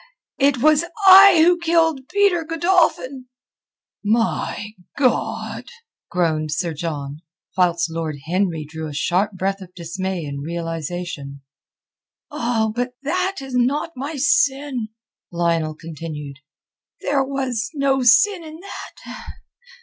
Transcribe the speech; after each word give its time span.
it 0.39 0.57
was 0.63 0.83
I 1.05 1.43
who 1.45 1.59
killed 1.59 2.07
Peter 2.09 2.43
Godolphin." 2.43 3.27
"My 4.03 4.71
God!" 4.97 5.65
groaned 6.09 6.51
Sir 6.51 6.73
John, 6.73 7.19
whilst 7.55 7.87
Lord 7.91 8.15
Henry 8.25 8.65
drew 8.67 8.87
a 8.87 8.95
sharp 8.95 9.33
breath 9.33 9.61
of 9.61 9.75
dismay 9.75 10.25
and 10.25 10.43
realization. 10.43 11.43
"Ah, 12.31 12.71
but 12.75 12.95
that 13.03 13.41
is 13.43 13.53
not 13.53 13.91
my 13.95 14.15
sin," 14.15 14.87
Lionel 15.31 15.75
continued. 15.75 16.37
"There 17.01 17.23
was 17.23 17.69
no 17.75 18.01
sin 18.01 18.43
in 18.43 18.59
that. 18.61 19.21